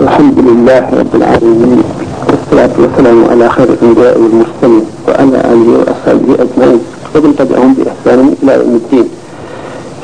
[0.00, 1.82] الحمد لله رب العالمين
[2.28, 6.80] والصلاة والسلام على خير الأنبياء والمرسلين وعلى آله وأصحابه أجمعين
[7.16, 9.04] ومن تبعهم بإحسان إلى يوم الدين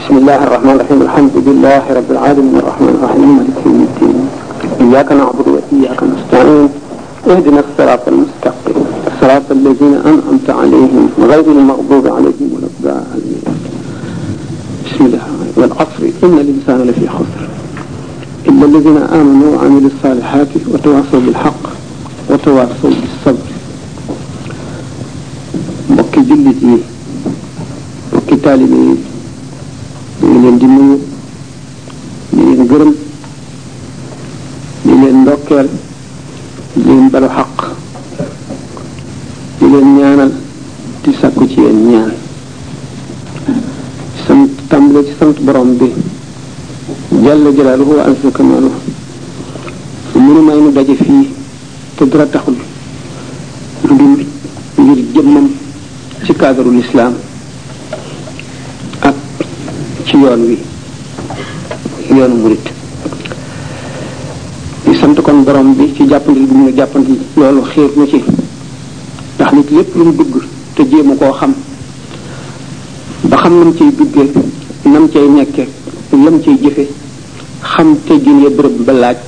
[0.01, 4.19] بسم الله الرحمن الرحيم الحمد لله رب العالمين الرحمن الرحيم مالك يوم الدين
[4.87, 6.69] إياك نعبد وإياك نستعين
[7.31, 8.79] اهدنا الصراط المستقيم
[9.21, 13.43] صراط الذين أنعمت عليهم غير المغضوب عليهم ولا الضالين
[14.87, 15.19] بسم الله
[15.57, 17.49] والعصر إن الإنسان لفي خسر
[18.49, 21.63] إلا الذين آمنوا وعملوا الصالحات وتواصوا بالحق
[22.31, 23.47] وتواصوا بالصبر
[25.99, 26.73] مك جلتي
[28.17, 28.87] مك تالبي
[30.33, 30.99] من الدنيا
[32.37, 32.93] من الجرم
[34.89, 35.67] من الدكر
[36.89, 37.59] من الحق
[39.61, 40.27] من النيانة
[41.05, 42.17] تساكوتي النيانة
[44.29, 46.18] سنت تملك سنت برمبي برمبي
[47.23, 48.71] jàll jalaaluhu wa ansa kamaaluhu
[50.15, 51.29] mënu may nu daje fii
[51.97, 52.55] te dara taxul
[53.89, 55.49] lu ngir jëmmam
[56.25, 57.15] ci cadre lislaam
[59.03, 59.15] ak
[60.07, 60.59] ci yoon wi
[62.17, 62.67] yoonu murit
[64.87, 66.71] di sant kon borom bi ci jàppandi bi mu
[67.37, 68.23] loolu xiir na ci
[69.37, 70.43] ndax nit lépp lu dugg
[70.75, 71.53] te jéemu koo xam
[73.25, 74.31] ba xam nam cay duggee
[74.85, 75.67] nam cay nekke
[76.13, 76.89] lam cay jëfe
[77.79, 79.19] xam teggin ya bërëb ba laaj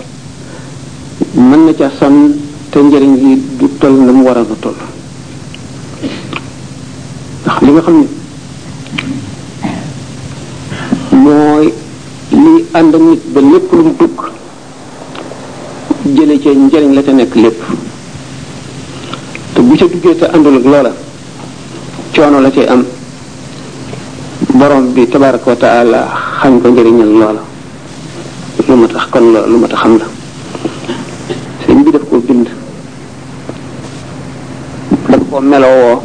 [1.39, 2.35] mën na ca son
[2.71, 4.75] te njëriñ yi du toll na mu war a toll
[7.45, 8.07] ndax li nga xam ne
[11.23, 11.67] mooy
[12.43, 14.19] li ànd nit ba lépp lu mu dugg
[16.15, 17.59] jële ca njëriñ la ca nekk lépp
[19.53, 20.93] te bu ca duggee te àndul ak loola
[22.15, 22.83] coono la cay am
[24.59, 26.01] borom bi tabaraka wa taala
[26.43, 27.43] xañ ko njëriñal loola
[28.81, 30.07] ma tax kon la lu ma tax xam la
[31.65, 32.49] sëñ bi daf koo bind
[35.09, 36.01] daf koo melowoo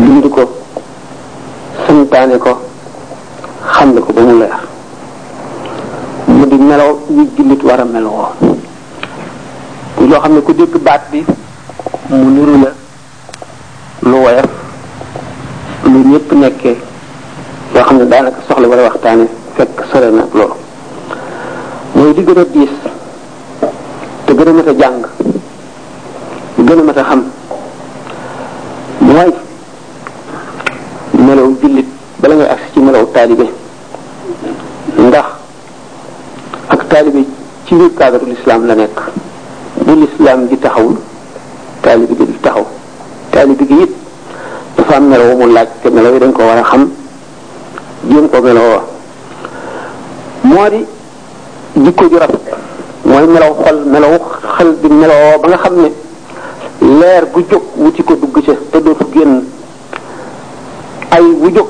[0.00, 0.42] bind ko
[1.86, 2.52] santaane ko
[3.74, 4.56] xam la ko ba mu leer
[6.38, 8.30] mu di melaw wi jullit war a melowoo
[10.08, 11.20] loo xam ne ku dégg baat bi
[12.08, 12.70] mu niru la
[14.10, 14.48] lu woyaf
[15.92, 16.76] lu ñëpp nekkee
[17.74, 19.24] yoo xam ne daanaka soxla wala waxtaane
[19.56, 20.53] fekk sore na loolu
[22.24, 22.70] ci gën a diis
[24.24, 25.02] te gën a mat a jàng
[26.58, 27.20] gën a mat a xam
[29.00, 29.32] mooy
[31.26, 31.84] melaw jullit
[32.20, 33.46] bala ngay agsi ci melaw taalibe
[34.98, 35.26] ndax
[36.68, 37.22] ak taalibe
[37.66, 38.98] ci biir cadre l'islam la nekk
[39.84, 40.96] bu l'islam di taxawul
[41.82, 42.64] taalibe gi taxaw
[43.32, 43.92] taalibe gi it
[44.76, 46.88] dafa am melaw mu laaj te melaw yi dañ ko war a xam
[48.10, 48.92] jéem ko melawoo
[53.24, 54.14] mooy melaw xol melaw
[54.56, 55.88] xel bi melawoo ba nga xam ne
[57.00, 59.40] leer gu jóg wuti ko dugg ca te dootu génn
[61.10, 61.68] ay wu jóg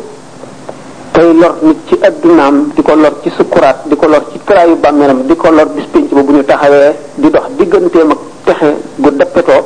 [1.13, 4.77] tey lor nit ci addunaam di ko lor ci sukuraat di ko lor ci kiraayu
[4.77, 5.85] bàmmeelam di ko lor bis
[6.15, 9.63] ba bu ñu taxawee di dox digganteem ak texe gu dappetoo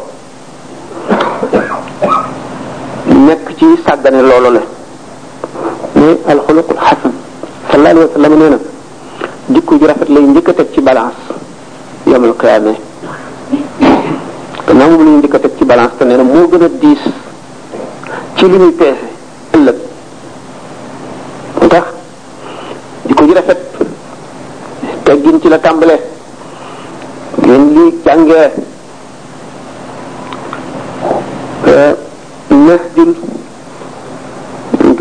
[3.27, 4.61] nekk ci sàggane loolu la
[5.95, 7.13] mais alxuluqul xasan
[7.71, 8.57] sallallahu alayhi wa sallam nee na
[9.69, 11.28] ju rafet lay njëkk a teg ci balance
[12.11, 12.73] yomul xiyaame
[14.79, 17.01] la ñu di ko ci balance te nee na moo gën a diis
[18.37, 19.05] ci li muy peese
[19.57, 19.77] ëllëg
[21.61, 21.85] moo tax
[23.05, 23.61] di ko ji rafet
[25.03, 25.97] teggin ci la tàmbale
[27.43, 28.51] ngeen li jàngee
[32.49, 33.15] neex jul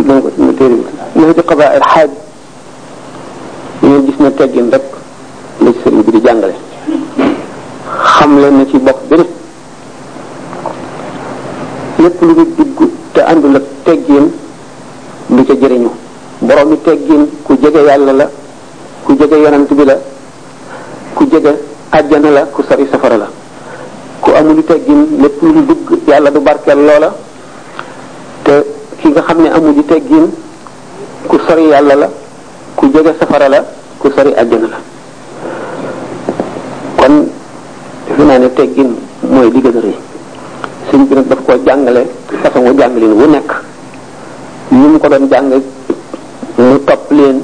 [0.07, 0.75] danga ko suma téere
[1.13, 2.09] bi neex
[3.81, 4.83] di gis na teggin rek
[5.59, 6.55] la sëriñ bi di jàngale
[8.25, 9.27] la na ci bopp bi rek
[11.99, 14.31] lépp lu ñu diggu te àndul ak teggin
[15.29, 15.89] du ca jëriñu
[16.41, 18.29] borom mi teggin ku jege yàlla la
[19.03, 19.97] ku jege yonant bi la
[21.13, 21.55] ku jege
[21.91, 23.29] àjjana la ku sori safara la
[24.19, 27.13] ku amul teggin lépp lu dugg yàlla du barkeel loola
[28.43, 28.65] te
[28.99, 30.27] ki nga xam ne amul teggiin
[31.27, 32.09] ku sori yàlla la
[32.75, 33.63] ku jege safara la
[33.99, 34.77] ku sori àjjana la
[36.97, 37.27] kon
[38.17, 38.89] gi naa ne teggin
[39.33, 39.95] mooy li gën a rëy
[40.89, 42.01] sëñ bi nag daf koo jàngale
[42.41, 43.49] façon wu jàngalin wu nekk
[44.71, 45.49] ñu mu ko doon jàng
[46.57, 47.37] mu topp leen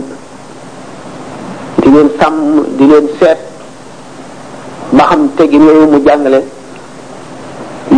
[1.81, 2.38] di leen sàmm
[2.78, 3.38] di leen seet
[4.92, 6.40] ba xam teggin yooyu mu jàngale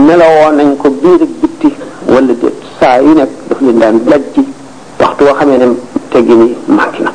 [0.06, 1.70] melowoo nañ ko biir ak bitti
[2.14, 4.42] wala déet saa yu nekk daf leen daan laj ci
[5.00, 5.68] waxtu woo xamee ne
[6.12, 6.50] teggin yi
[7.06, 7.12] na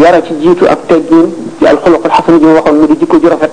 [0.00, 1.26] yara ci jitu ak teggin
[1.58, 2.06] ci al alxasan
[2.38, 3.50] hasan mu waxoon mu di jikko ju rafet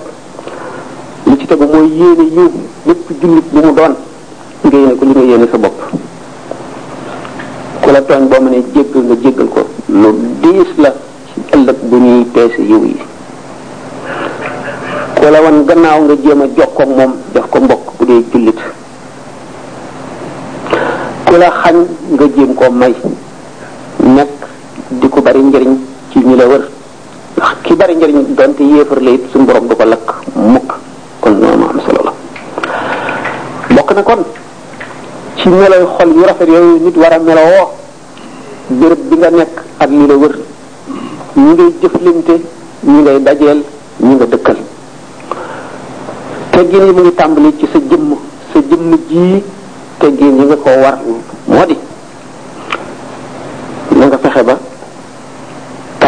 [1.26, 2.44] li ci tegu moy yene yu
[2.86, 3.92] nepp jullit bu mu don
[4.62, 5.74] nga yéene ko li nga yene sa bop
[7.82, 10.08] ku la tooñ boo mënee jéggal nga jéggal ko lo
[10.42, 10.94] diis la
[11.34, 13.02] ci ëllëg bu ñuy peese yu yi
[15.18, 18.60] ku la wan gannaaw nga jema a jokkoog mom def ko mbokk bu dey jullit
[21.26, 21.76] ku la xañ
[22.14, 22.94] nga jéem ko may
[23.98, 24.30] nek
[25.02, 25.85] di ko bari njëriñ
[26.16, 26.62] ci ñi la wër
[27.36, 30.72] ndax ki bari njariñ donte yéefar la it suñ borom du ko lakk mukk
[31.20, 32.12] kon noonu am solo la
[33.74, 34.24] bokk na kon
[35.36, 37.68] ci melay xol yu rafet yooyu nit war a melowoo
[38.68, 40.38] béréb bi nga nekk ak li la wër
[41.36, 42.40] ñi ngay jëflante
[42.84, 43.62] ñi ngay dajeel
[44.00, 44.56] ñi nga dëkkal
[46.52, 48.14] teggin yi mu ngi tàmbali ci sa jëmm
[48.52, 49.42] sa jëmm ji
[49.98, 50.98] teggin yi nga ko war
[51.46, 51.76] moo di
[53.96, 54.65] nga fexe ba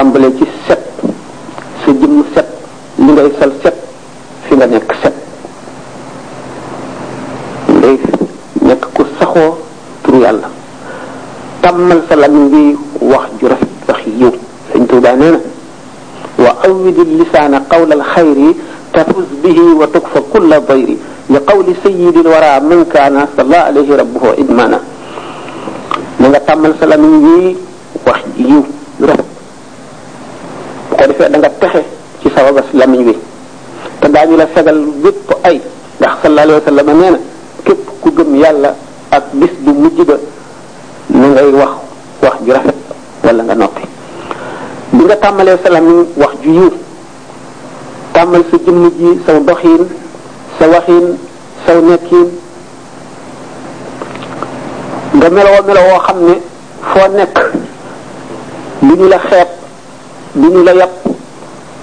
[0.08, 0.78] tàmbalee ci set
[1.84, 2.46] sa jëmm set
[3.04, 3.74] li ngay sal set
[4.46, 5.14] fi nga nekk set
[7.76, 7.96] ngay
[8.64, 9.52] nekk ku saxoo
[10.02, 10.48] turu yàlla
[11.62, 12.72] tàmmal sa lamiñ bi
[13.04, 14.32] wax ju rafet wax yiw
[14.72, 15.40] sëñ Tuubaa nee na
[16.40, 18.56] wa awwidi lisaana qawla alxayri
[18.92, 20.96] tafuz bihi wa tukfa kulla dayri
[21.28, 24.78] li qawli sayyidil wara man kaana salla alayhi rabbuhu idmaana
[26.20, 27.67] na nga tàmmal sa lamiñ bi
[31.60, 31.82] texe
[32.22, 33.14] ci sababas lamiñ wi
[34.00, 35.60] te ñu la fegal bépp ay
[36.00, 37.18] ndax sallallahu alayhi wa sallam nee na
[37.66, 38.70] képp ku gëm yàlla
[39.10, 40.14] ak bis bu mujj ba
[41.12, 41.72] na ngay wax
[42.22, 42.78] wax ju rafet
[43.24, 43.82] wala nga noppi
[44.96, 46.70] bi nga tàmmalee sa lamiñ wax ju yiw
[48.14, 49.82] tàmmal sa jëmm ji saw doxiin
[50.58, 51.06] sa waxiin
[51.66, 52.28] saw nekkiin
[55.18, 56.34] nga meloo meloo xam ne
[56.92, 57.36] foo nekk
[58.82, 59.48] du ñu la xeeb
[60.34, 61.10] du ñu la yàpp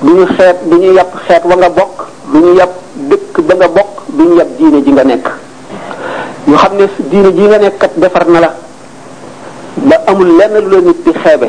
[0.06, 1.96] du ñu xeet bu ñu yàpp xeet wa nga bokk
[2.32, 2.70] bu ñu yàpp
[3.10, 5.26] dëkk ba nga bokk du ñu yàpp diine ji nga nekk
[6.48, 8.54] ñu xam ne diine ji nga nekk kat defar na la
[9.78, 11.48] ba amul lenn lu la nit di xeebe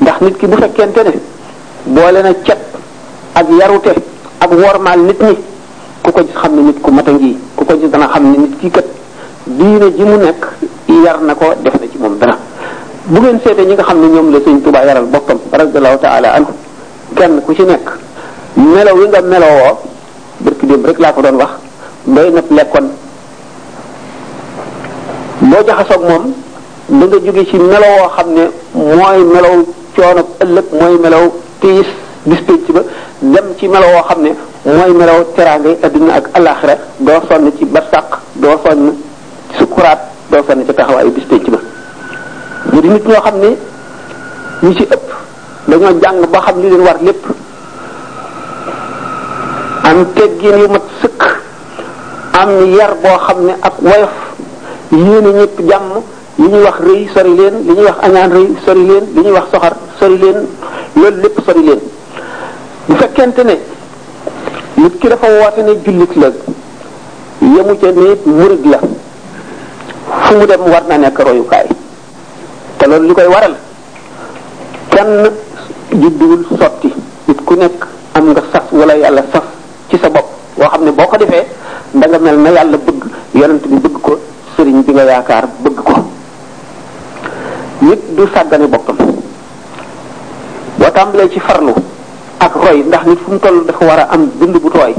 [0.00, 1.12] ndax nit ki bu fekkente ne
[1.86, 2.58] boole na cet
[3.34, 3.92] ak yarute
[4.40, 5.36] ak wormaal nit ñi
[6.02, 8.58] ku ko xam ne nit ku mat a ngi ku ko dana xam ne nit
[8.60, 8.84] ki kat
[9.46, 10.46] diine ji mu nekk
[11.04, 12.38] yar na ko def na ci moom dara
[13.06, 16.32] bu ngeen seetee ñi nga xam ne ñoom la sëñ Tuubaa yaral boppam radiyallahu ta'ala
[16.34, 16.52] anhu
[17.12, 17.84] kenn ku ci nekk
[18.56, 19.72] melow yi nga melowoo
[20.40, 21.50] barki démb rek laa ko doon wax
[22.08, 22.86] doy na lekkoon
[25.52, 26.24] boo jaxasoog moom
[26.88, 29.54] da nga jóge ci melowoo xam ne mooy melaw
[29.96, 31.24] coono ëllëg mooy melaw
[31.60, 31.86] tiis
[32.26, 32.82] dispénc ba
[33.20, 34.30] dem ci melowoo xam ne
[34.64, 38.80] mooy melaw teraangay adduna ak alaxira doo sonn ci barsàq doo sonn
[39.50, 40.00] ci sukuraat
[40.30, 41.58] doo sonn ci taxawaayu dispénc ba
[42.72, 43.48] mu nit ñoo xam ne
[44.62, 45.06] ñi ci ëpp
[45.66, 47.16] dengan jang ba xam li leen war lepp
[49.88, 50.82] am teggin yu mat
[52.36, 54.08] am yar bo xamne ak woyof
[54.90, 55.92] yene ñepp jam
[56.36, 59.30] yi ñu wax rëy sori leen li ñu wax añaan rëy sori leen li ñu
[59.32, 60.36] wax soxar sori leen
[61.00, 61.80] lool lepp sori leen
[62.88, 63.56] bu fekente ne
[64.76, 66.28] nit ki dafa waté ne jullit la
[67.56, 68.78] yamu ca ne murug la
[70.22, 71.22] fu mu dem war na nekk
[73.16, 73.54] te waral
[74.90, 75.12] kenn
[75.94, 76.90] judduwul sotti
[77.26, 77.86] nit ku nekk
[78.18, 79.46] am nga sas wala yàlla sas
[79.90, 80.26] ci sa bopp
[80.58, 81.46] boo xam ne boo ko defee
[81.94, 83.02] da nga mel na yàlla bëgg
[83.34, 84.18] yonent bi bëgg ko
[84.56, 85.94] sëriñ bi nga yaakaar bëgg ko
[87.86, 88.96] nit du sàggane boppam
[90.78, 91.72] boo tàmbalee ci farlu
[92.38, 94.94] ak roy ndax nit fu mu toll dafa war a am bind bu tooy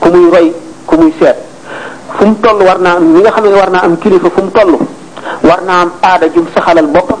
[0.00, 0.46] ku muy roy
[0.86, 1.36] ku muy seet
[2.16, 4.50] fu mu war naa am ñi nga xam ne war naa am kilifa fu mu
[4.50, 4.72] toll
[5.42, 7.18] war naa am aada jum saxalal boppam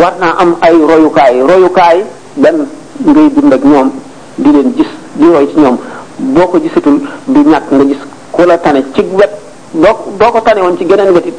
[0.00, 1.98] war naa am ay royukaay royukaay
[2.40, 2.64] benn
[3.04, 3.88] ngay dund ak ñoom
[4.40, 4.88] di leen gis
[5.20, 5.76] di roy ci ñoom
[6.32, 6.96] boo ko gisatul
[7.28, 8.00] du ñàkk nga gis
[8.32, 9.30] ku la tane ci wet
[9.72, 11.36] doo doo ko tane woon ci geneen wet it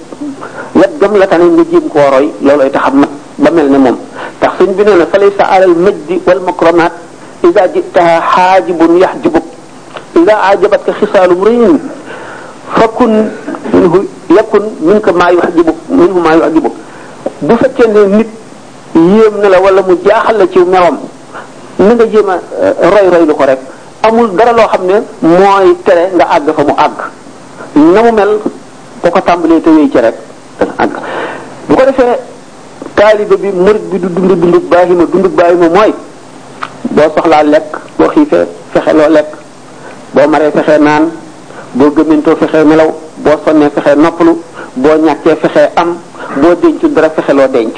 [0.75, 3.97] wet gam la tane nga jéem koo roy loolooy taxam mat ba mel ne moom
[4.39, 6.93] tax suñ bi nee na fa laysa alal majdi wal makramat
[7.43, 9.45] ida jitaha xaajibun yaxjibuk
[10.21, 11.79] ida ajabatka xisaalum riin
[12.77, 13.25] fakun
[13.73, 14.05] minhu
[14.37, 16.75] yakun min ka maa yuxjibuk minhu maa yuxjibuk
[17.41, 18.29] bu fekkee ne nit
[18.95, 20.97] yéem na la wala mu jaaxal la ci mewam
[21.79, 23.59] na nga jéem a euh, roy roy lu ko rek
[24.03, 26.99] amul dara loo xam ne mooy tere nga àgg fa mu àgg
[27.75, 28.31] na mu mel
[29.01, 30.15] boo ko tàmbalee te wéy ci rek
[30.59, 30.95] dana àgg
[31.67, 32.15] bu ko defee
[32.95, 35.93] taalibe bi murid bi du dund dund baahima dund baahima mooy
[36.83, 39.31] boo soxlaa lekk boo xiifee fexe loo lekk
[40.13, 41.09] boo maree fexe naan
[41.73, 44.41] boo gëmmentoo fexe nelaw boo sonnee fexe noppalu
[44.75, 45.95] boo ñàkkee fexe am
[46.41, 47.75] boo dencu dara fexe loo denc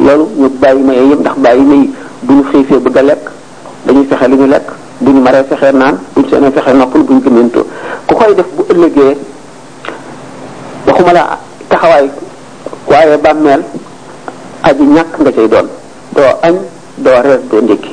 [0.00, 1.90] loolu ñëpp bàyyi ma yëpp ndax bàyyi ma yi
[2.22, 3.24] duñu xiifee bëgg a lekk
[3.86, 4.62] dañuy fexe lu ñu lekk
[5.00, 7.66] duñu maree fexe naan buñu seenee fexe noppal buñu gëmento
[8.06, 9.16] ku koy def bu ëllëgee
[10.86, 12.08] waxuma la taxawaay
[12.88, 13.62] waaye bàmmeel
[14.62, 15.66] aji ñàkk nga cay doon
[16.16, 16.54] doo añ
[16.98, 17.90] doo reer doo ndékki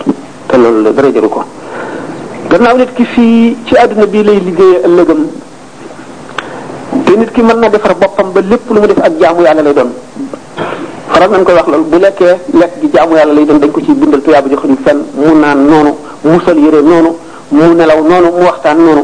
[0.47, 1.43] te loolu la dara jëru ko
[2.49, 5.25] gannaaw nit ki fii ci àdduna bii lay liggéeyee ëllëgam
[7.05, 9.61] te nit ki mën na defar boppam ba lépp lu mu def ak jaamu yàlla
[9.61, 9.91] lay doon
[11.11, 13.81] xaram nañ koy wax lool bu lekkee lekk gi jaamu yàlla lay doon dañ ko
[13.81, 15.91] ci bindal tuyaaba jox ñu fenn mu naan noonu
[16.23, 17.09] mu sol yére noonu
[17.51, 19.03] mu nelaw noonu mu waxtaan noonu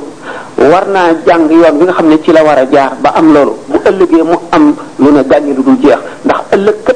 [0.72, 3.34] war naa jàng yoon bi nga xam ne ci la war a jaar ba am
[3.34, 6.96] loolu bu ëllëgee mu am lu ne gàññi du dul jeex ndax ëllëg kat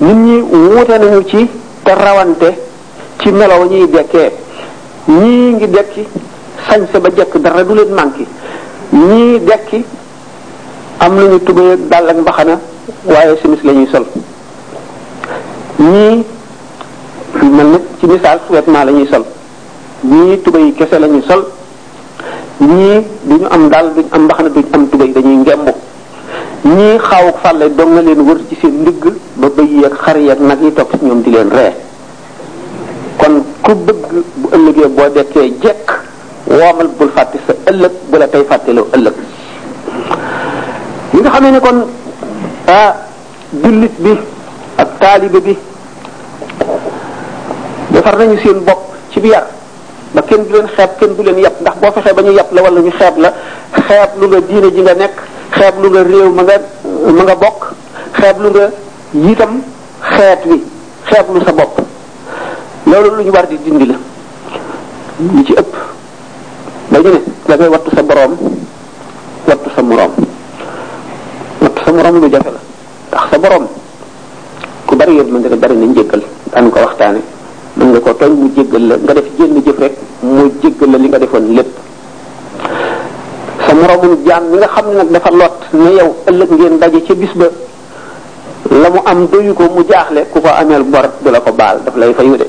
[0.00, 1.48] nit ñi wuute nañu ci
[1.84, 2.48] te rawante
[3.18, 4.30] ci nelaw ñuy dekkee
[5.08, 6.02] ñii ngi dekki
[6.68, 8.24] sañ sa ba jekk dara du leen manqué
[8.92, 9.84] ñii dekki
[10.98, 11.36] am lu ñu
[11.72, 12.58] ak dal ak mbaxana
[13.04, 14.04] waaye simis la ñuy sol
[15.78, 16.24] ñii
[17.56, 19.24] mel na ci misaal vêtement la ñuy sol
[20.04, 21.42] ñii tubay kese la ñuy sol
[22.60, 25.68] ñii duñu am dal duñu am mbaxana duñu am tubay dañuy ngemb
[26.64, 29.04] ñii xaawuk fàlle dong nga leen wër ci seen ndigg
[29.36, 31.72] ba bëy yeeg xar yeeg nag yi topp ci ñoom di leen ree
[33.18, 35.86] kon ku bëgg bu ëllëgee boo dekkee jekk
[36.46, 39.14] womal bul fàtte sa ëllëg bu la tey fàtteloo ëllëg
[41.12, 41.80] li nga xamee ne kon
[42.68, 42.92] ah
[43.64, 44.12] jullit bi
[44.76, 45.54] ak taalibe bi
[47.96, 49.48] defar nañu seen bopp ci bi yar
[50.12, 52.52] ba kenn du leen xeeb kenn bu leen yàpp ndax boo fexee ba ñu yàpp
[52.52, 53.32] la wala ñu xeeb la
[53.88, 55.16] xeeb lu nga diine ji nga nekk
[55.58, 56.56] xeeb lu nga réew ma nga
[57.16, 57.60] ma nga bokk
[58.20, 58.66] xeeb lu nga
[59.14, 59.52] yitam
[60.12, 60.58] xeet wi
[61.10, 61.72] xeeb lu sa bopp
[62.86, 63.96] loolu lu ñu war di dindi la
[65.32, 65.72] ñu ci ëpp
[66.92, 68.32] dañu ne da ngay wattu sa boroom
[69.48, 70.27] wattu sa moroom
[71.88, 72.60] sa morom lu jafe la
[73.08, 73.64] ndax sa borom
[74.84, 76.20] ku bari ma la bari na njéggal
[76.52, 77.20] daanu ko waxtaane
[77.80, 80.98] mën nga ko tooñ mu jéggal la nga def jénn jëf rek mu jéggal la
[81.00, 81.72] li nga defoon lépp
[83.64, 87.00] sa moromum jaam mi nga xam ne nag dafa lot ne yow ëllëg ngeen daje
[87.08, 87.48] ci bis ba
[88.82, 91.80] la mu am doyu ko mu jaaxle ku ko ameel bor du la ko baal
[91.86, 92.46] daf lay fayu de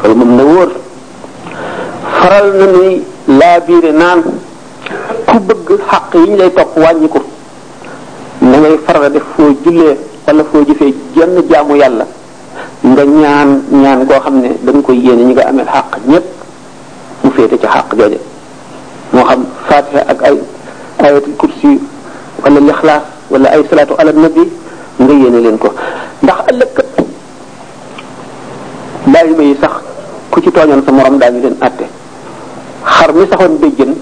[0.00, 0.70] loolu moom na wóor
[2.18, 4.24] faral na nuy laa biire naan
[5.28, 7.35] ku bëgg xaq yi ñu lay topp wàññi ko
[8.46, 12.06] na ngay farata def foo jullee wala foo jëfee jenn jaamu yàlla
[12.86, 13.50] nga ñaan
[13.82, 16.24] ñaan goo xam ne da koy yéene ñi nga amee xàq ñépp
[17.24, 18.18] mu féete ci xàq jooje
[19.12, 20.36] moo xam fatiha ak ay
[20.98, 21.80] ayatul kursi
[22.44, 24.44] wala lixlaas wala ay salaatu ala nabi
[24.98, 25.68] nga yéene leen ko
[26.22, 26.88] ndax ëllëg kat
[29.06, 29.74] daayima yi sax
[30.30, 31.86] ku ci tooñoon sa morom daañu leen àtte
[32.86, 33.92] xar mi saxoon béjjën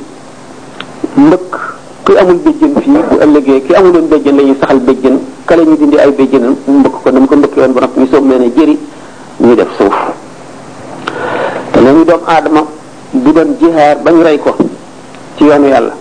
[1.16, 1.74] ndëkk
[2.04, 5.14] ki amul béjjën fii bu ëllëgee ki amul woon la ñuy saxal béjjën
[5.46, 8.06] kale ñu dindi ay béjjënam mu mbëkk ko dama ko mbëkkee woon ba noppi ñu
[8.12, 8.76] soog leen a jëri
[9.40, 9.96] ñuy def suuf
[11.73, 12.61] te lañu doom aadama
[13.14, 14.52] du doon jihaar ba ñu rey ko
[15.38, 15.92] ci yoonu yàlla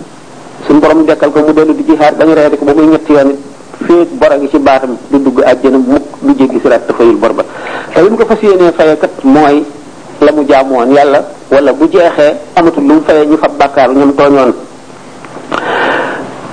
[0.67, 3.11] suñu borom dekkal ko mu dellu di jihaar ba ñu rey ko ba muy ñetti
[3.13, 3.39] yoon it
[3.87, 7.43] féeg bor ngi ci baatam du dugg àjjana mukk du jéggi siraat te ba
[7.93, 9.63] te li mu ko fas yéenee fayekat mooy
[10.19, 14.13] la mu jaamoon yàlla wala bu jeexee amatul lu mu fayee ñu fa bàkkaar ñoom
[14.15, 14.53] tooñoon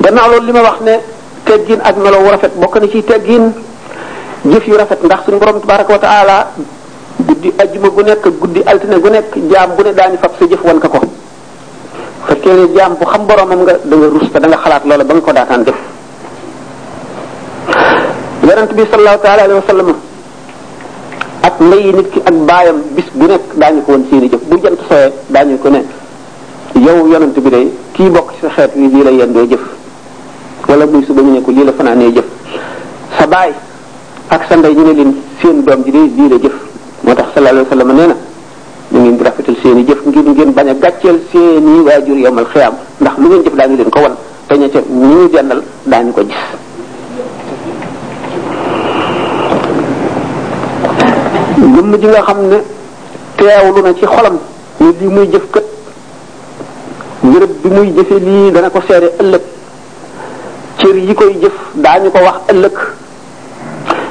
[0.02, 0.95] gannaaw loolu li ma wax ne
[1.45, 3.52] teggin ak melo wu rafet bokk na ci teggin
[4.49, 6.37] jëf yu rafet ndax suñu borom tabaraka wa taala
[7.21, 10.62] guddi ajjuma gu nekk guddi altine gu nekk jaam bu ne daañu fab sa jëf
[10.64, 11.00] wan ka ko
[12.28, 15.14] fekkee ne jaam bu xam boromam nga da nga te da nga xalaat loola ba
[15.14, 15.76] nga ko daataan def
[18.49, 19.88] yonent bi sallallahu taala alayhi wa sallam
[21.45, 24.57] ak ndeyi nit ki ak baayam bis bu nekk daañu ko woon seeni jëf bu
[24.64, 25.85] jant sooyee daañu ko ne
[26.80, 29.61] yow yonent bi day kii bokk ci sa xeet wi lii la yendoo jëf
[30.70, 32.24] wala muy suba ñu ne ko lii la fanaanee jëf
[33.18, 33.50] sa baay
[34.30, 36.54] ak sa ndey ñu ne leen seen doom ji de lii la jëf
[37.02, 38.16] moo tax sallallahu alayhi wa sallam nee na
[38.94, 42.16] ñu ngeen di rafetal seen i jëf ngir ngeen bañ a gàcceel seen i waajur
[42.18, 44.14] yomal xiyaam ndax lu ngeen jëf daa ngi leen ko wan
[44.46, 46.38] te ñu ca ñi ñu dendal daa ñu ko gis
[51.74, 52.58] gëmm ji nga xam ne
[53.36, 54.36] teewlu na ci xolam
[54.78, 55.64] ni li muy jëf kët
[57.24, 59.42] ngërëb bi muy jëfe lii dana ko seere ëllëg
[60.80, 61.52] cër yi koy jëf
[61.84, 62.76] daañu ko wax ëllëg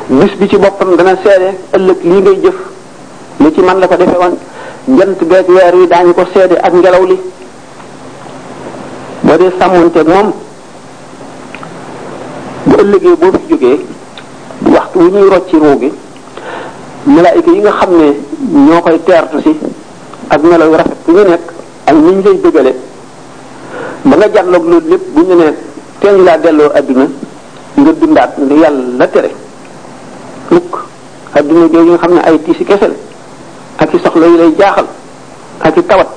[0.10, 2.58] bis bi ci boppam dana seede ëllëg lii ngay jëf
[3.40, 4.36] li ci man la ko defee woon
[4.98, 7.18] jant beeg weer wi daañu ko seede ak ngelaw li
[9.22, 10.32] boo dee sàmmonteeg moom
[12.66, 13.78] bu ëllëgee boo fi jógee
[14.76, 15.92] waxtu wu ñuy rocci ruu gi
[17.06, 18.06] malaayika yi nga xam ne
[18.68, 19.58] ñoo koy teertu si
[20.30, 21.46] ak ngelaw yu rafet ku ñu nekk
[21.88, 22.74] ak ñi ñu lay dëgale
[24.06, 25.58] ba nga jàlloog loolu lépp bu ñu nekk
[26.00, 27.08] teelu laa delloo adduna
[27.80, 29.32] nga dundaat lu yàlla tere
[30.52, 30.72] mukk
[31.36, 32.88] adduna jooju nga xam ne ay tiisi kese
[33.78, 34.88] ak i soxla yu lay jaaxal
[35.62, 36.10] ak i tawat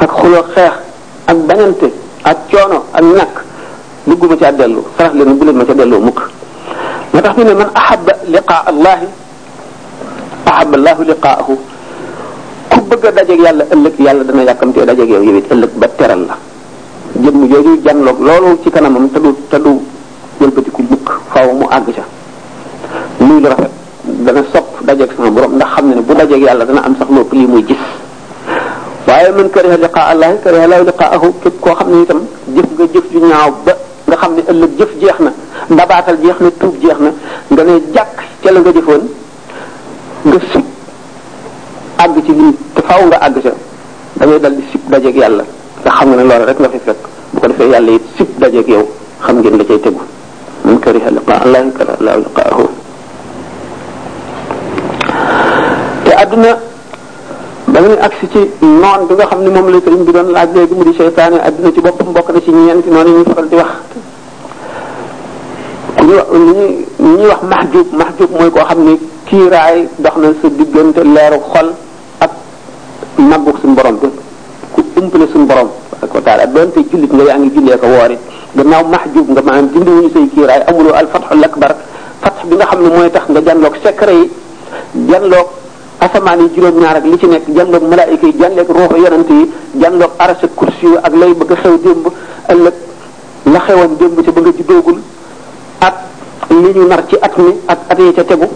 [0.00, 0.74] ak xuloo xeex
[1.28, 1.88] ak bañante
[2.24, 3.36] ak coono ak ñàkk
[4.08, 6.20] bëgguma caa dellu sarax leen bu leen ma ci delloo mukk
[7.12, 9.06] moo tax ñu ne man ahaba liqaa allahi
[10.46, 11.54] ahaba allahu liqaahu
[12.70, 15.88] ku bëgg a dajeeg yàlla ëllëg yàlla dana yàkkamtee dajeeg yow yow it ëllëg ba
[15.96, 16.36] teral la
[17.20, 19.76] mu jëmm jooju janloog loolu ci kanamam ta du te du
[20.40, 22.04] wëlbatiku mukk faaw mu àgg ca
[23.18, 23.70] muy lu rafet
[24.04, 27.08] dana sopp dajeeg sama borom ndax xam ne ne bu dajeeg yàlla dana am sax
[27.10, 27.76] lépp lii muy gis
[29.06, 32.20] waaye man kariha liqaa allahi kariha laahu liqaahu képp koo xam ne itam
[32.56, 35.32] jëf nga jëf ju ñaaw ba nga xam ne ëllëg jëf jeex na
[35.70, 37.10] ndabaatal jeex na tuub jeex na
[37.52, 39.04] nga ne jàkk ca la nga jëfoon
[40.24, 40.64] nga sib
[41.98, 43.52] àgg ci lii te faaw nga àgg ca
[44.26, 45.44] da dal di sib dajeeg yàlla
[45.82, 47.00] te xam nga ne loolu rek la fi fekk
[47.32, 48.84] bu ko defee yàlla it sib dajeeg yow
[49.26, 50.02] xam ngeen la cay tegu
[50.64, 52.64] man kariha liqaa allahi kariha allahu liqaahu
[56.04, 56.52] te àdduna
[57.72, 60.74] ba nga agsi ci noon bi nga xam ne moom la sëriñ bi doon léegi
[60.76, 63.56] mu di seytaane àdduna ci boppam bokk na ci ñeenti noonu yi ñuy faral di
[63.62, 63.80] wax
[65.96, 66.16] ku ñu
[66.56, 66.66] li
[66.98, 68.92] ñuy wax mahjub mahjub mooy koo xam ne
[69.26, 71.68] kiiraay dox na sa diggante leeru xol
[72.24, 72.30] ak
[73.16, 74.19] màggug suñu borom bi
[75.00, 78.20] umpale suñu borom tabaraka wa taala doonte jullit nga yaa ngi jullee ko woor it
[78.56, 81.72] gannaaw mahjub nga maanaam dindi wuñu say kiiraay amuloo al fatxul akbar
[82.20, 84.30] fatx bi nga xam ne mooy tax nga janloog secret yi
[85.08, 85.48] janloog
[86.00, 89.40] asamaan yi juróom-ñaar ak ci nekk janloog malaayika yi janloog ruuxu yonent yi
[89.80, 92.04] janloog arasa kursi yu ak lay bëgg a xew démb
[92.52, 92.74] ëllëg
[93.52, 94.98] la xewoon démb ca ba nga juddoogul
[95.80, 95.96] ak
[96.50, 98.46] li ñu nar ci at mi ak at yi ca tegu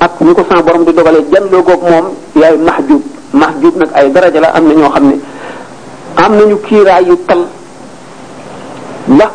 [0.00, 2.06] ak ñu ko san borom di dogalee janloogoog moom
[2.36, 5.16] yaay mahjub mahjub nag ay daraja am na ñoo xam ne
[6.16, 7.38] am nañu kiiraay yu tal
[9.18, 9.30] la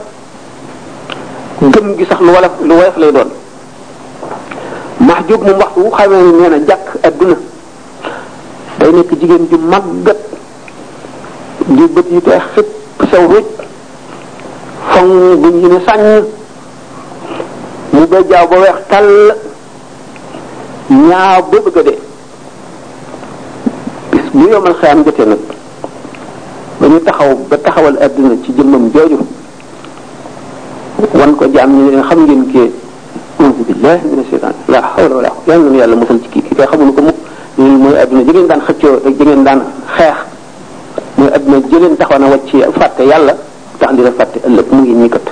[1.61, 3.29] ngëm gi sax lu wala lu woyof lay doon
[4.99, 7.35] mahjub moom waxtu wu xamee ne nee na jàkk adduna
[8.79, 10.17] day nekk jigéen ju màggat
[11.77, 13.45] ju bët yi tey xëpp sew ruj
[14.91, 16.23] foŋ bu ñu ne sànn
[17.91, 19.31] mu ba ba weex tàll
[20.89, 21.99] ñaaw ba bëgg a dee
[24.11, 25.39] bis bu yomal xëyam jotee nag
[26.79, 29.17] ba ñu taxaw ba taxawal adduna ci jëmmam jooju
[31.17, 32.59] wan ko jaam ñu leen xam ngeen ki
[33.41, 36.99] auzu billahi mina shaytan la hawla yàlla nañu ci kii kii kay ko mukk
[37.57, 39.61] loolu mooy adduna ji ngeen daan xëccoo rek ngeen daan
[39.97, 40.17] xeex
[41.17, 43.33] mooy adduna jëleen leen taxaw na wàcc fàtte yàlla
[43.79, 45.25] tax di la fàtte ëllëg mu ngi ñii kat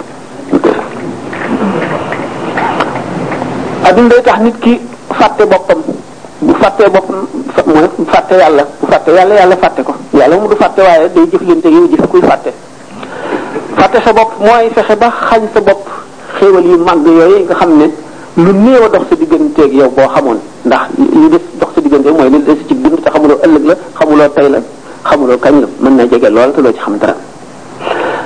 [3.84, 4.80] adduna day tax nit ki
[5.14, 5.78] fàtte boppam
[6.42, 7.28] bu fàttee boppam
[7.66, 11.26] mooy fàtte yàlla bu fàtte yàlla yàlla fàtte ko yàlla moom du fàtte waaye day
[11.32, 12.52] jëflante yow jëf kuy fàtte
[13.78, 15.84] fàtte sa bopp mooy fexe ba xañ sa bopp
[16.40, 17.90] xéewal yu màgg yooyu nga xam ne
[18.38, 22.06] lu néew a dox sa digganteeg yow boo xamoon ndax li des dox sa diggante
[22.12, 24.60] mooy li des ci dund te xamuloo ëllëg la xamuloo tey la
[25.04, 27.16] xamuloo kañ la mën na jege lool te doo ci xam dara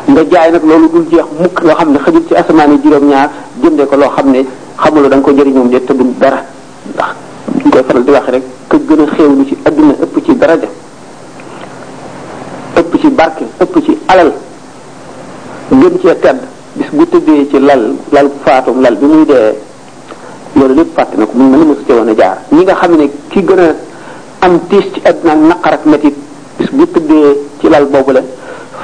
[0.06, 3.30] nga jaay nag loolu dul jeex mukk nga xam ne xajul ci asamaan yi juróom-ñaar
[3.64, 4.46] jëndee ko loo xam ne
[4.78, 6.40] xamuloo da nga ko jëriñoo de te dara
[6.94, 7.10] ndax
[7.66, 10.70] ñu koy faral di rek ka gën a ci adduna ëpp ci daraja
[13.00, 14.32] ci barke ëpp ci alal
[15.72, 16.40] gën ci tedd
[16.74, 19.56] bis bu tëddee ci lal lal faatum lal bi muy dee
[20.56, 23.06] loolu lépp fàtte na ko mun mënu mësu ci woon jaar ñi nga xam ne
[23.30, 23.76] ki gën a
[24.46, 26.16] am tiis ci àdduna naqar ak metit
[26.58, 28.22] bis bu tëddee ci lal boobu la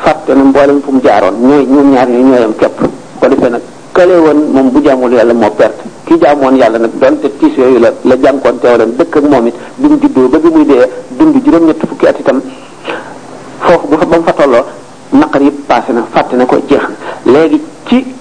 [0.04, 2.76] fàtte na mboolem fu mu jaaroon ñooy ñoom ñaar ñooy ñooyam képp
[3.20, 6.92] ko defee nag kale woon moom bu jaamul yàlla moo perte ki jaamoon yàlla nag
[7.02, 10.38] donte tiis yooyu la la jànkoon teewaloon dëkk ak moom it bi mu juddoo ba
[10.38, 10.86] bi muy dee
[11.18, 12.42] dund juróom ñett fukki at itam
[13.66, 14.60] fofu bu ba fa tolo
[15.14, 16.84] naqar passé na faté na ko jeex
[17.26, 18.16] légui ci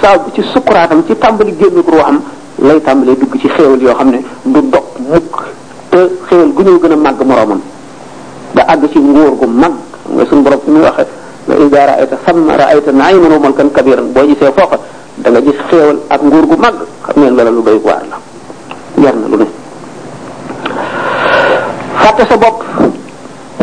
[0.00, 2.22] sa ci sukuratam ci gennu ko ruuxam
[2.58, 5.42] lay tàmbalee dugg ci xéewal yo xamné du dog mukk
[5.90, 7.60] te xéewal gu ñëw gën a màgg moroomam
[8.92, 9.72] ci nguur gu mag
[10.14, 11.06] nga sun borop fi waxe
[11.48, 14.78] wa ida ra'ayta samma ra'ayta na'iman wa malkan kabiran bo gisee fofu
[15.16, 16.74] da nga gis xéewal ak nguur gu mag
[17.06, 18.16] xamné la lu doy war la
[19.02, 19.46] yarna lu ne
[21.96, 22.62] fatte sa bopp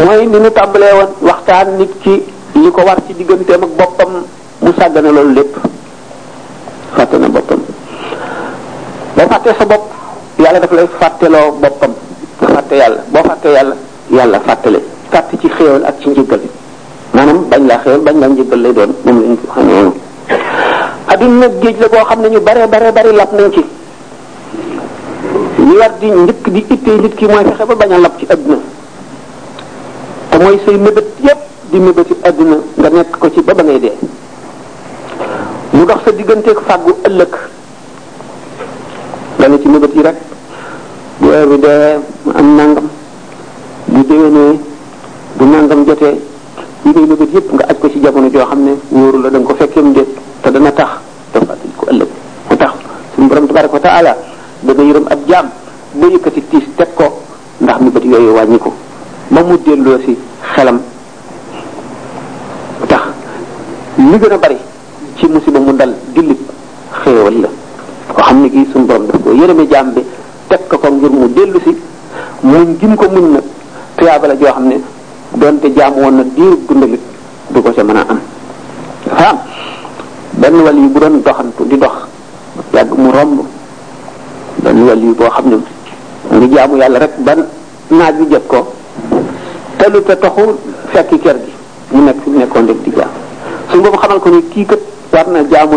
[0.05, 2.11] mooy ni ñu tàmbalee woon waxtaan nit ci
[2.55, 4.11] li ko war ci digganteem ak boppam
[4.61, 5.53] mu sàggane loolu lépp
[6.95, 7.59] fàtte na boppam
[9.15, 9.83] boo fàttee sa bopp
[10.39, 11.93] yàlla daf lay fàtteloo boppam
[12.41, 13.75] nga fàtte yàlla boo fàtte yàlla
[14.09, 14.79] yàlla fàttale
[15.11, 16.41] fàtte ci xéewal ak ci njëggal
[17.13, 19.91] maanaam bañ la xéewal bañ la njëggal lay doon moom lañ xam adun
[21.09, 23.61] aduna géej la boo xam ne ñu bare bare bare lap nañ ci
[25.65, 28.25] ñi war di njëkk di ittee nit ki mooy fexe ba bañ a lap ci
[28.29, 28.57] aduna
[30.41, 31.39] mooy say mébét yépp
[31.71, 33.93] di mébéti àdduna nga nekk ko ci ba ba ngay dee
[35.71, 37.34] mu dox sa digganteeg fàggu ëllëg
[39.38, 40.15] nga ne ci mébét yi rek
[41.19, 42.88] bu weer bi dee mu am nangam
[43.86, 44.01] bu
[45.38, 46.17] bu nangam jotee
[46.86, 49.54] yi ngay mébét yépp nga aj ko ci jamono joo xam ne wóoru la ko
[49.56, 50.10] fekkeem déet
[50.41, 50.89] te dana tax
[51.34, 52.08] te fàttali ko ëllëg
[52.49, 52.73] mu tax
[53.15, 54.17] suñu borom tabaraka wa
[64.21, 64.57] gën a bari
[65.17, 66.38] ci musiba mu dal jullit
[67.03, 67.47] xéewal la
[68.13, 70.01] koo xam ne kii suñ borom daf ko yërëme jaam bi
[70.47, 71.75] teg ko ko ngir mu dellu si
[72.41, 73.43] muñ gim ko muñ nag
[73.97, 74.79] tuyaaba la joo xam ne
[75.34, 77.01] donte jaam woon na diiru dundalit
[77.49, 78.19] du ko sa mën a am
[79.05, 79.38] dafa am
[80.31, 81.95] benn wàll bu doon doxantu di dox
[82.73, 83.41] yàgg mu romb
[84.63, 87.36] benn wàll yi boo xam ne mu ngi jaamu yàlla rek ba
[87.89, 88.71] naaj bi jot ko
[89.77, 89.99] te lu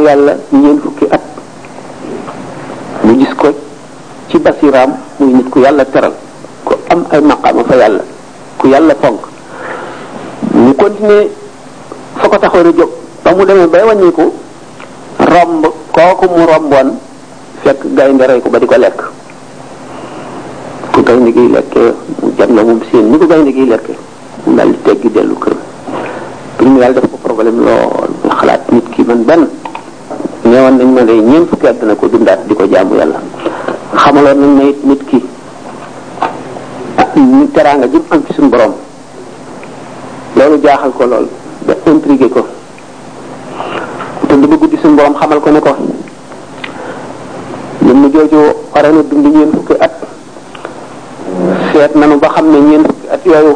[0.04, 1.20] yàlla ñeen fukki at
[3.04, 3.46] mu gis ko
[4.28, 6.12] ci basiram muy nit ku yàlla teral
[6.64, 8.02] ku am ay maqama fa yàlla
[8.58, 9.20] ku yàlla fonk
[10.52, 11.28] mu continue
[12.16, 12.90] fa ko taxoon a jóg
[13.24, 14.24] ba mu demee bay wàññiku
[15.32, 16.88] romb kooku mu romboon
[17.64, 19.00] fekk gaynde rey ko ba di ko lekk
[20.92, 23.96] ku ni gi lekkee mu jam la moom seen ni ko ni gi lekkee
[24.46, 25.54] mu daal teggi dellu kër
[26.58, 29.48] bi mu yàlla def ko problème lool xalaat nit ki man benn
[30.64, 33.20] woon nañ ma lay ñeent fukki at ko dundat diko ko jaamu yàlla
[33.96, 35.20] xamaloon nañ ma nit ki
[37.20, 38.72] ñu teranga jëm am ci suñu borom
[40.36, 41.28] lolu jaaxal ko lool
[41.66, 42.46] da intrigué ko
[44.26, 45.70] te dama guddi suñu borom xamal ko ne ko
[47.86, 48.38] ñu mu jojo
[48.74, 49.92] wara na dund ñeen fukki at
[51.72, 53.54] seet nañu ba xamne ñeen fukki at yoyu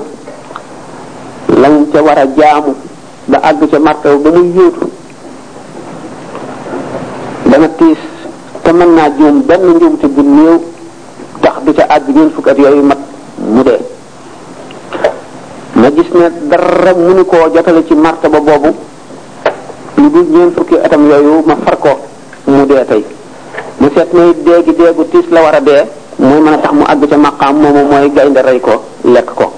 [1.62, 2.75] lañ ci wara a jaamu
[3.29, 4.97] ba àgg ca martaw ba muy yootu
[7.49, 7.99] dama tiis
[8.63, 10.57] te mën naa juum benn njuumte bu néew
[11.41, 12.99] tax du ca àgg ñeen fukk at yooyu mat
[13.55, 13.79] mu dee
[15.81, 18.71] ma gis ne dara munu koo jotale ci martaba boobu
[19.97, 21.89] lu dul ñeen fukki atam yooyu ma far ko
[22.47, 23.05] mu dee tey
[23.79, 25.83] mu seet ne déegi déegu tiis la war a dee
[26.19, 29.53] mooy mën a tax mu àgg ca maqaam moomu mooy gaynde rey ko lekk ko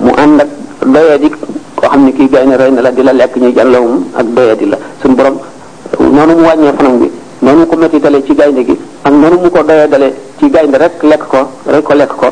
[0.00, 0.48] mu ànd ak
[0.94, 1.30] doyadi
[1.74, 4.66] koo xam ne kii gaynde rey na la di la lekk ñuy jàllawum ak doyadi
[4.66, 5.38] la suñ borom
[6.14, 7.10] noonu mu wàññee fanam bi
[7.46, 9.88] noonu mu ko metti ci gaynde gi ak noonu mu ko doyee
[10.38, 12.26] ci gaynde rek lekk ko rek ko lekk ko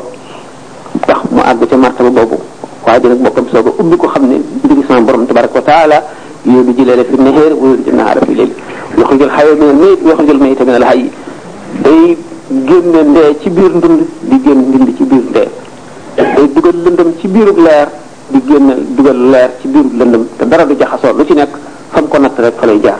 [1.05, 2.37] tax mu àgg ca martaba boobu
[2.83, 6.03] waa ji nag boppam sooga ubbi ko xam ne mbiri sama borom tabaraka wa taala
[6.43, 8.53] yooyu ji leele fi naheer wayolu ji naara fi léegi
[8.97, 11.09] yoxu jël xaye minal mayit yoxu jël mayita minal hayyi
[11.81, 12.17] day
[12.51, 15.47] génne ndee ci biir ndund di génn ndund ci biir ndee
[16.17, 17.87] day dugal lëndëm ci biirub leer
[18.31, 21.55] di génne dugal leer ci biirub lëndëm te dara du jaxasoo lu ci nekk
[21.93, 22.99] fam ko natt rek fa lay jaar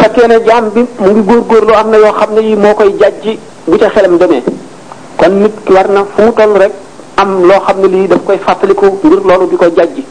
[0.00, 2.92] fekkee ne jaam bi mu ngi góorgóorlu am na yoo xam ne yi moo koy
[3.00, 4.42] jàjji bu ca xelam demee
[5.16, 6.72] kon nit war na fu mu toll rek
[7.16, 10.02] am loo xam ne lii daf koy fàttaliku ngir loolu di ko jàjji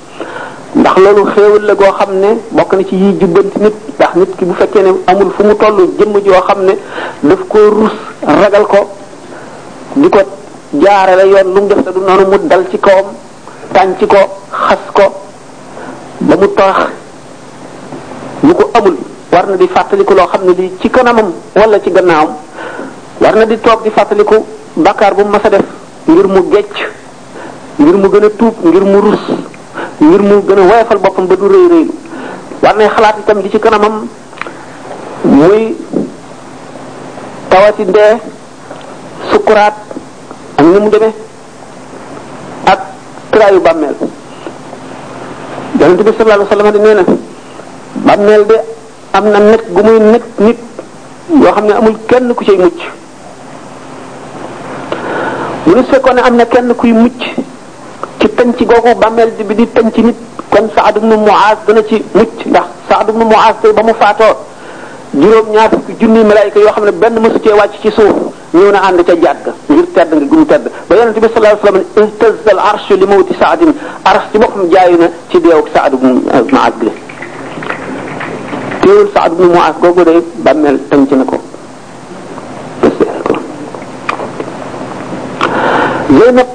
[0.75, 4.29] ndax loolu xéewal la goo xam ne bokk na ci yiy jubbanti nit ndax nit
[4.37, 6.73] ki bu fekkee ne amul fu mu toll jëmm joo xam ne
[7.29, 7.91] daf ko rus
[8.41, 8.79] ragal ko
[9.95, 10.21] di ko
[10.81, 13.05] jaarale yoon lu mu def te du noonu mu dal ci kawam
[13.73, 14.21] tànc ko
[14.67, 15.05] xas ko
[16.19, 16.77] ba mu tax
[18.43, 18.95] bu ko amul
[19.31, 22.27] war na di fàttaliku loo xam ne lii ci kanamam wala ci gannaaw
[23.19, 25.65] war na di toog di fàttaliku bakkaar bu mu mës a def
[26.07, 26.75] ngir mu gecc
[27.79, 29.19] ngir mu gën a tuub ngir mu rus
[29.99, 31.93] ngir mu gën a woyofal boppam ba du rëy rëylu
[32.61, 34.07] war na xalaat itam di ci kanamam
[35.25, 35.75] muy
[37.49, 38.17] tawati ndee
[39.31, 39.73] sukkuraat
[40.57, 41.11] ak ni mu deme
[42.65, 42.79] ak
[43.31, 43.95] tiraayu bàmmeel
[45.79, 47.03] yonente bi sallallahu alayhi wasallam di nee na
[48.07, 48.76] bàmmeel de
[49.17, 50.25] am na nag gu muy nit
[51.41, 52.79] yoo xam ne amul kenn ku cay mucc
[55.65, 57.21] mu ne su fekkoon ne am na kenn kuy mucc
[58.19, 60.15] ci tënc googu ba bi di tënc nit
[60.49, 64.33] kon Saad ibnu Muaz dana ci mucc ndax Saad ibnu Muaz tey ba mu faatoo
[65.13, 68.13] juróom-ñaar fukki junni malaayika yoo xam ne benn mësu cee wàcc ci suuf
[68.53, 71.85] ñëw na ànd ca jàgg ngir tedd nga gum tedd ba yonente bi sallallahu alayhi
[71.95, 76.93] wasallam ihtazza na ci deewug Saad
[78.87, 81.37] teewul saad bu mu as gogo day bammel tënc na ko
[86.17, 86.47] zainab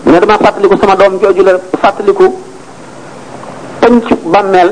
[0.09, 1.53] ne dama fatlikou sama doom joju la
[1.83, 2.27] fàttaliku
[3.81, 4.71] pencu bàmmeel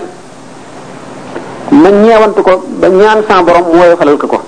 [1.71, 4.41] ma ñeewantu ko ba ñaan sa borom mu woyofalal ko ko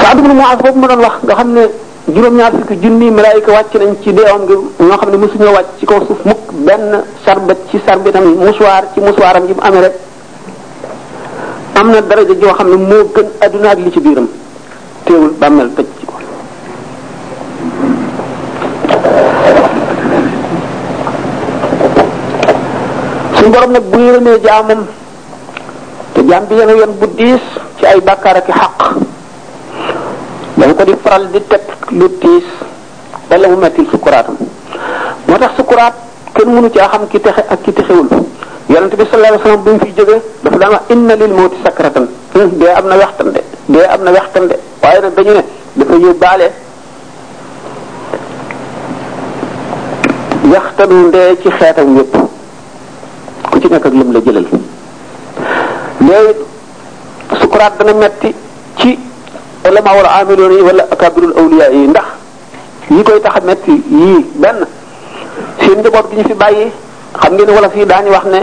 [0.00, 1.62] Saad ibn Muaz boobu ma doon wax nga xam ne
[2.14, 5.84] juróom-ñaar fukki junni malaayika wàcc nañ ci deewam ngir ñoo xam ne mosuñoo wàcc ci
[5.86, 6.86] ko suuf mukk benn
[7.24, 9.96] sarbet ci sarbetam yi musuwaar ci musuwaaram yi mu amee rek
[11.74, 14.28] am na daraja joo xam ne moo gën adduna ak li ci biiram
[15.04, 16.14] teewul bàmmeel tëj ci ko
[23.36, 24.82] suñu borom nag bu yërëmee jaamam
[26.14, 27.06] te jaam bi yenu yoon bu
[27.78, 28.78] ci ay bàkkaar ak i xaq
[30.56, 31.60] dafa ko di faral di teg
[31.94, 32.44] lu tiis
[33.30, 34.34] wala mu mettil sukuraatam
[35.28, 35.94] moo tax sukuraat
[36.34, 38.06] kenn mënu caa xam ki texe ak ki texewul
[38.68, 41.34] yonente bi sallallahu alayhi wasallam bu mu fiy jógee dafa daan wax inna lil
[42.34, 43.32] dee am na waxtaan
[43.68, 45.42] de am na waxtaan de waaye nag dañu ne
[45.74, 46.48] dafa yóbbaale
[50.52, 52.12] yaxtanu ndee ci xeetam yépp
[53.50, 54.46] ku ci nekk ak lim la jëlal
[55.98, 56.44] léegi
[57.40, 58.34] sukuraat dana metti
[58.78, 59.09] ci
[59.64, 62.04] ulama wala amiloon yi wala akabirul awliya yi ndax
[62.90, 64.64] yi koy taxa a metti yii benn
[65.60, 66.66] seen njaboot gi ñu fi bàyyi
[67.18, 68.40] xam ngeen wala fii daañu wax ne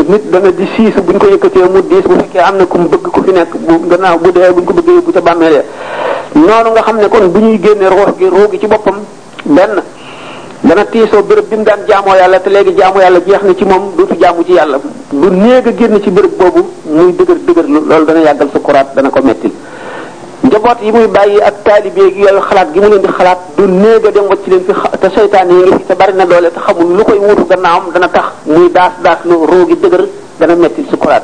[0.00, 2.78] nit dana di siis bu ñu ko yëkkatee mu diis bu fekkee am na ko
[2.78, 5.20] mu bëgg ku fi nekk bu gannaaw bu dee bu ñu ko bëggee bu ca
[5.20, 5.64] bàmmeelee
[6.34, 8.96] noonu nga xam ne kon bu ñuy génne roox gi roo gi ci boppam
[9.44, 9.82] benn
[10.64, 13.64] dana tiisoo béréb bi mu daan jaamoo yàlla te léegi jaamu yàlla jeex na ci
[13.64, 17.66] moom dootu jaamu ci yàlla bu néeg a génn ci béréb boobu muy dëgër dëgër
[17.68, 19.52] loolu dana yàggal sa kuraat dana ko metti
[20.52, 23.64] njaboot yi muy bàyyi ak taalibe gi yooyu xalaat gi mu leen di xalaat du
[23.66, 26.60] néega dem wacc leen fi te seytaan yi ngi fi te bari na doole te
[26.60, 30.04] xamul lu koy wuutu gannaawam dana tax muy daas daas lu roo gi dëgër
[30.38, 31.22] dana metti sukuraat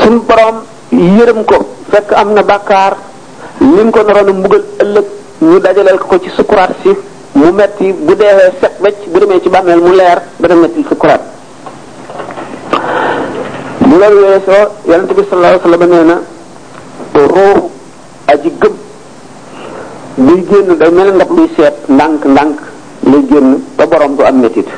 [0.00, 1.54] suñ borom ko
[1.90, 2.94] fekk am na bàkkaar
[3.60, 5.04] liñ ko naroon a mbugal ëllëg
[5.42, 5.60] ñu
[6.08, 6.70] ko ci sukuraat
[7.34, 11.20] mu metti bu deewee set wecc bu demee ci bàmmeel mu leer dana metti sukuraat
[13.80, 16.20] bu loolu weesoo yonente bi sallallahu alayhi wa sallam nee na
[18.28, 18.72] aji gëm
[20.20, 22.60] buy génn day mel ndab luy seet ndànk ndànk
[23.10, 24.68] lay génn ba borom du am metit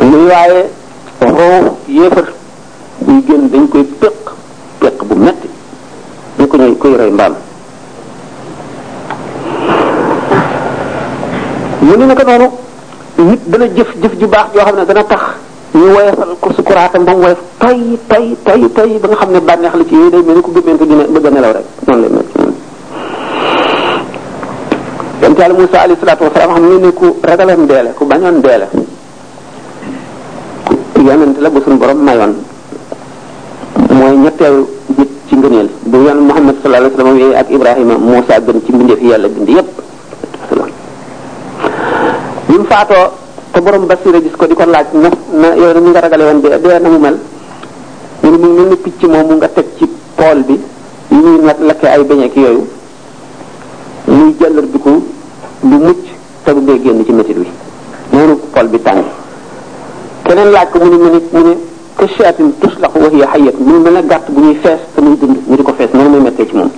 [0.00, 0.60] muy waaye
[1.20, 2.24] roof yéefar
[3.04, 4.12] buy génn dañ koy péq
[4.80, 5.48] péq bu metti
[6.38, 7.34] ñu ko ñuy koy rey mbaam
[11.80, 12.48] mu ne naka noonu
[13.18, 15.22] nit dana jëf jëf ju baax joo xam ne dana tax
[15.74, 17.78] ñu woyofal ko sukuraatam ba mu woyef tay
[18.10, 20.50] tay tay tay ba nga xam ne bànneex li ci yooyu day mel ni ku
[20.50, 22.24] gëmmente dina bëgg a nelaw rek noonu lay mel
[25.20, 28.40] dem ci musa alayhi salatu wasalaam xam ngeen ne ku ragaloon deele la ku bañoon
[28.42, 28.66] dee la
[31.06, 32.34] yonent la bu sun borom mayoon
[33.94, 34.66] mooy ñetteel
[34.98, 38.72] nit ci ngëneel bu yonent Muhammad sallallahu alayhi wasallam wéy ak Ibrahima musa gën ci
[38.74, 39.70] mbindeef yàlla bind yépp
[42.48, 45.80] bi mu faatoo te borom basira gis ko di ko laaj na na yow na
[45.80, 47.16] mu nga ragale woon dee dee na mu mel
[48.22, 49.84] mu ngi mel ni picc moomu nga teg ci
[50.14, 50.54] pool bi
[51.10, 52.62] yi ñuy nag ay beñe ki yooyu
[54.06, 55.02] muy jëllër lu
[55.78, 56.00] mucc
[56.44, 57.48] te bu dee génn ci métit wi
[58.12, 59.04] noonu pool bi tàng
[60.24, 61.54] keneen laaj ko mu ni mu ni mu ni
[61.98, 65.00] te shayatin tuslaqu wa hiya hayyat mu ni mel ne gàtt bu ñuy fees te
[65.00, 66.70] muy dund ñu di ko fees noonu muy mettee ci moom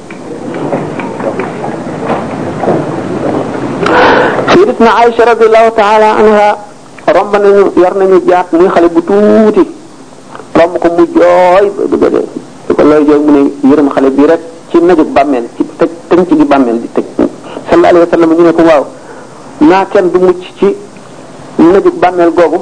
[4.62, 6.48] sayyidatuna Aisha radiyallahu ta'ala anha
[7.10, 9.66] romb nañu yar nañu jaat muy xale bu tuuti
[10.54, 15.46] romb ko mu jooy ba dugg mu ne yërëm xale bi rek ci najug bàmmeel
[15.56, 17.04] ci tëj tënc gi bàmmeel di tëj
[17.70, 18.84] sallallahu alayhi wa sallam ñu ne ko waaw
[19.66, 20.76] naa kenn du mucc ci
[21.56, 22.60] najug googu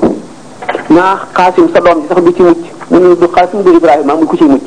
[0.89, 2.59] naa xaasim sa ji sax du ci mucc
[2.91, 4.65] mu ne du xaasim du Ibrahima mu ku ciy mucc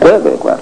[0.00, 0.58] koy koy ko war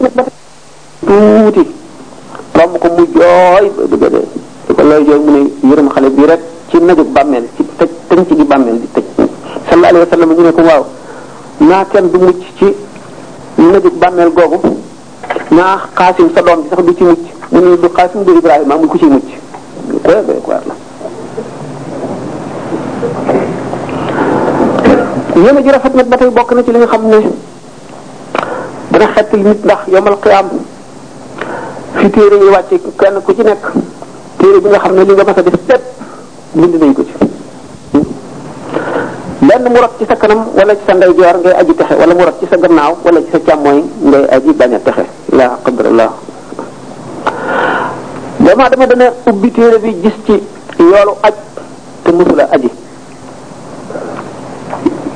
[0.00, 0.28] la yéen
[1.02, 1.62] tuuti
[2.58, 4.26] romb ko mu jooy ba bëgg a dee
[4.66, 8.42] di ko looy jooy mu ne yërëm xale bi rek ci najug bàmmeel ci tëj
[8.50, 9.04] bàmmeel di tëj
[9.70, 10.84] sallallahu alayhi wa sallam ñu ne ko waaw
[11.60, 12.68] naa kenn du mucc ci
[13.58, 14.58] najug bàmmeel googu
[15.54, 17.20] naa xaasim sa doom bi sax du ci mucc
[17.52, 19.24] mu ne du xaasim du ibrahima amul ku ci mucc
[19.86, 20.62] lu koy doy waar
[25.64, 27.20] la rafet nag ba tey bokk na ci li nga xam ne
[28.90, 30.48] dana xettal nit ndax yomal qiyaam
[32.08, 33.68] ci téere yi wàcce kenn ku ci nekk
[34.40, 35.84] téere bi nga xam ne li nga mas a def lépp
[36.54, 37.12] bind nañ ko ci
[39.44, 42.24] benn mu rot ci sa kanam wala ci sa ndeyjoor ngay aji texe wala mu
[42.24, 45.04] rot ci sa gannaaw wala ci sa càmmooñ ngay aji bañ a texe
[45.36, 46.10] la qadrallah
[48.40, 50.40] doomu adama dana ubbi téere bi gis ci
[50.78, 51.34] yoolu aj
[52.04, 52.70] te musula aji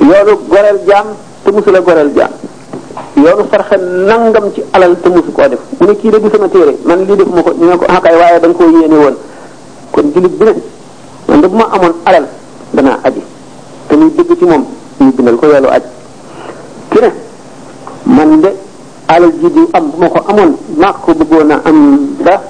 [0.00, 1.08] yoolu goreel jaam
[1.44, 2.32] te musula goreel jaam
[3.16, 6.76] yoonu sarxe nangam ci alal te musu koo def mu kii de du sama téere
[6.84, 8.96] man lii de ma ko ñu ne ko akaay ah waaye da nga koo yéene
[8.96, 9.16] woon
[9.90, 10.52] kon jullit bi ne
[11.28, 12.26] man de ma amoon alal
[12.72, 13.22] danaa aji
[13.88, 14.64] te muy ci moom
[15.00, 15.82] ñu ko yoolu aj
[16.90, 17.10] ki ne
[18.04, 18.50] man de
[19.08, 22.40] alal ji di am bu ma ko amoon maa ko bëggoon a am da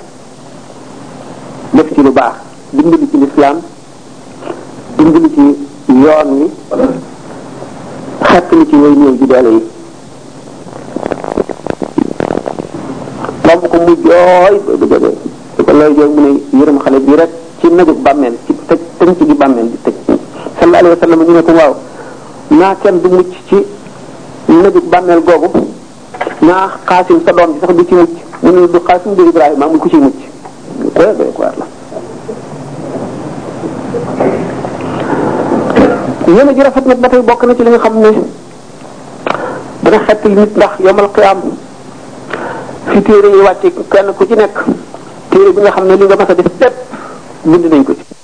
[1.73, 2.35] def ci lu baax
[2.71, 3.61] dimbali ci lislaam
[4.97, 5.59] dimbali ci
[5.93, 6.51] yoon wi
[8.23, 9.72] xettali ci way néew ji yi
[13.53, 15.19] romb ko mu jooy ba bëgg a dee
[15.57, 17.29] su ko looy jooy mu ne yërëm xale bi rek
[17.61, 20.17] ci najug bàmmeel te tëj tënk gi di tëj
[20.59, 21.17] sallallahu alayhi ko ci
[27.75, 30.21] bi ci mucc mu ne du xaasim du Ibrahima mu ku ciy mucc
[30.95, 31.67] koy doy ko war la
[36.27, 38.11] yéen ji rafet nag ba tey bokk na ci li nga xam ne
[39.83, 41.39] dana xettil nit ndax yomal qiyaam
[42.91, 44.57] fi téere yi wàcce kenn ku ci nekk
[45.31, 46.75] téere bi nga xam ne li nga mas a def lépp
[47.45, 48.22] bind nañ ko ci